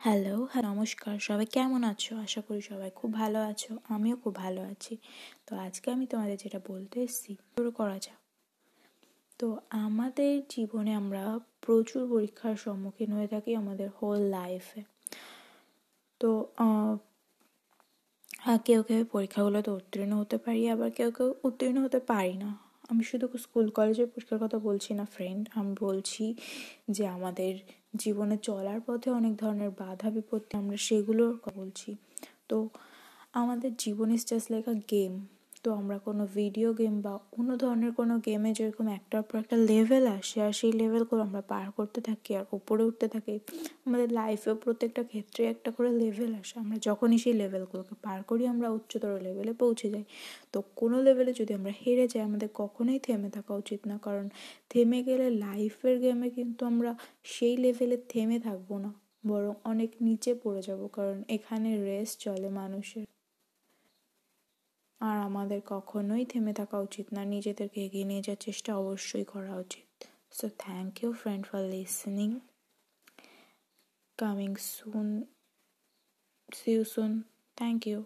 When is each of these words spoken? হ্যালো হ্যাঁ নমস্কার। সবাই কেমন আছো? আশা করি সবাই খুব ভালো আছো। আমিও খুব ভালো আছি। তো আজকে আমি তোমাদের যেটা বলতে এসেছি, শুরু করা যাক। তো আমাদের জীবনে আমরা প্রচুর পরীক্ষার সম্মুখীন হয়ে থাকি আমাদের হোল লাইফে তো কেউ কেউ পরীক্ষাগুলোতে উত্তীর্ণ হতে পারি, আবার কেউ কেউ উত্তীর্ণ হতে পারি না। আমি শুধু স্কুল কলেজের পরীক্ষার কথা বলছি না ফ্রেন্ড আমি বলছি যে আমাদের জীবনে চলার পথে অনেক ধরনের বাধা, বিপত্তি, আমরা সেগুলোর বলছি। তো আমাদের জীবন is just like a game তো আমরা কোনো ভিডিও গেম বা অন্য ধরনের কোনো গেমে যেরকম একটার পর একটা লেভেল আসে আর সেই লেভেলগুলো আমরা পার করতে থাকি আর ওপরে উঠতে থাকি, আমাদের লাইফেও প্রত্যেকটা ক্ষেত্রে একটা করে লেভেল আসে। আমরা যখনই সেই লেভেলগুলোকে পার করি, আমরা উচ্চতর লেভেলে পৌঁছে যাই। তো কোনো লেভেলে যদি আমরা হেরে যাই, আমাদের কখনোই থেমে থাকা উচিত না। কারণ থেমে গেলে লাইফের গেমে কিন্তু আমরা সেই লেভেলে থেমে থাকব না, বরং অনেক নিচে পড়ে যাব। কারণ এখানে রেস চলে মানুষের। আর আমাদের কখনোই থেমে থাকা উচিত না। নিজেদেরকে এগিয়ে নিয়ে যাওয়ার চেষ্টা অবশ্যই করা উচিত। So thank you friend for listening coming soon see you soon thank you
হ্যালো 0.00 0.36
হ্যাঁ 0.52 0.64
নমস্কার। 0.70 1.14
সবাই 1.28 1.46
কেমন 1.56 1.80
আছো? 1.92 2.12
আশা 2.26 2.40
করি 2.48 2.60
সবাই 2.70 2.90
খুব 3.00 3.10
ভালো 3.20 3.38
আছো। 3.50 3.72
আমিও 3.94 4.16
খুব 4.22 4.34
ভালো 4.44 4.60
আছি। 4.72 4.94
তো 5.46 5.52
আজকে 5.66 5.86
আমি 5.94 6.04
তোমাদের 6.12 6.36
যেটা 6.44 6.60
বলতে 6.70 6.96
এসেছি, 7.06 7.32
শুরু 7.54 7.70
করা 7.70 7.96
যাক। 8.04 8.20
তো 9.40 9.46
আমাদের 9.84 10.32
জীবনে 10.54 10.92
আমরা 11.02 11.22
প্রচুর 11.64 12.02
পরীক্ষার 12.14 12.54
সম্মুখীন 12.64 13.10
হয়ে 13.16 13.28
থাকি 13.34 13.50
আমাদের 13.62 13.88
হোল 13.98 14.20
লাইফে 14.36 14.80
তো 16.20 16.30
কেউ 18.66 18.80
কেউ 18.88 19.00
পরীক্ষাগুলোতে 19.14 19.70
উত্তীর্ণ 19.78 20.12
হতে 20.22 20.36
পারি, 20.44 20.60
আবার 20.74 20.90
কেউ 20.98 21.10
কেউ 21.16 21.28
উত্তীর্ণ 21.48 21.76
হতে 21.84 22.00
পারি 22.12 22.34
না। 22.44 22.50
আমি 22.90 23.02
শুধু 23.04 23.26
স্কুল 23.38 23.66
কলেজের 23.70 24.06
পরীক্ষার 24.06 24.38
কথা 24.38 24.58
বলছি 24.58 24.90
না 24.94 25.04
ফ্রেন্ড 25.04 25.48
আমি 25.54 25.72
বলছি 25.80 26.24
যে 26.90 27.06
আমাদের 27.06 27.54
জীবনে 27.96 28.36
চলার 28.38 28.80
পথে 28.80 29.08
অনেক 29.10 29.36
ধরনের 29.36 29.70
বাধা, 29.78 30.08
বিপত্তি, 30.10 30.52
আমরা 30.56 30.76
সেগুলোর 30.76 31.32
বলছি। 31.54 31.90
তো 32.48 32.68
আমাদের 33.32 33.70
জীবন 33.78 34.08
is 34.10 34.22
just 34.26 34.50
like 34.50 34.68
a 34.68 34.76
game 34.90 35.12
তো 35.64 35.68
আমরা 35.80 35.96
কোনো 36.06 36.22
ভিডিও 36.38 36.68
গেম 36.80 36.94
বা 37.04 37.12
অন্য 37.38 37.50
ধরনের 37.62 37.92
কোনো 38.00 38.14
গেমে 38.26 38.50
যেরকম 38.58 38.86
একটার 38.98 39.22
পর 39.28 39.36
একটা 39.42 39.56
লেভেল 39.70 40.04
আসে 40.18 40.38
আর 40.46 40.52
সেই 40.60 40.72
লেভেলগুলো 40.80 41.22
আমরা 41.28 41.42
পার 41.52 41.66
করতে 41.78 42.00
থাকি 42.08 42.30
আর 42.38 42.44
ওপরে 42.56 42.82
উঠতে 42.88 43.06
থাকি, 43.14 43.34
আমাদের 43.86 44.08
লাইফেও 44.18 44.54
প্রত্যেকটা 44.64 45.02
ক্ষেত্রে 45.10 45.42
একটা 45.52 45.70
করে 45.76 45.90
লেভেল 46.02 46.30
আসে। 46.40 46.54
আমরা 46.62 46.76
যখনই 46.88 47.18
সেই 47.24 47.34
লেভেলগুলোকে 47.42 47.94
পার 48.04 48.18
করি, 48.30 48.42
আমরা 48.54 48.68
উচ্চতর 48.78 49.12
লেভেলে 49.26 49.52
পৌঁছে 49.62 49.86
যাই। 49.94 50.04
তো 50.52 50.58
কোনো 50.76 50.96
লেভেলে 51.06 51.32
যদি 51.40 51.52
আমরা 51.58 51.72
হেরে 51.82 52.04
যাই, 52.12 52.22
আমাদের 52.28 52.48
কখনোই 52.54 52.98
থেমে 53.06 53.28
থাকা 53.36 53.52
উচিত 53.54 53.80
না। 53.90 53.96
কারণ 54.06 54.26
থেমে 54.70 54.98
গেলে 55.08 55.26
লাইফের 55.44 55.96
গেমে 56.04 56.28
কিন্তু 56.36 56.62
আমরা 56.70 56.90
সেই 57.32 57.54
লেভেলে 57.64 57.96
থেমে 58.12 58.38
থাকব 58.46 58.70
না, 58.84 58.90
বরং 59.24 59.52
অনেক 59.64 59.90
নিচে 60.06 60.30
পড়ে 60.42 60.60
যাব। 60.68 60.80
কারণ 60.96 61.16
এখানে 61.36 61.68
রেস 61.88 62.10
চলে 62.24 62.48
মানুষের। 62.60 63.04
আর 65.00 65.16
আমাদের 65.28 65.60
কখনোই 65.66 66.24
থেমে 66.24 66.52
থাকা 66.52 66.76
উচিত 66.78 67.06
না। 67.12 67.22
নিজেদেরকে 67.24 67.78
এগিয়ে 67.86 68.06
নিয়ে 68.10 68.22
যাওয়ার 68.22 68.42
চেষ্টা 68.46 68.70
অবশ্যই 68.76 69.24
করা 69.24 69.54
উচিত। 69.56 69.88
So 70.32 70.46
thank 70.58 70.92
you 71.02 71.10
friend 71.12 71.42
for 71.46 71.62
listening 71.74 72.30
coming 74.18 74.50
soon 74.70 75.08
see 76.48 76.70
you 76.72 76.82
soon 76.84 77.12
thank 77.56 77.80
you 77.86 78.00